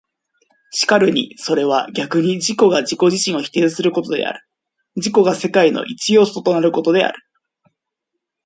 [0.87, 4.43] 然るにそれは逆に自己が自己自身を否定することである、
[4.95, 7.23] 自己が世界の一要素となることである。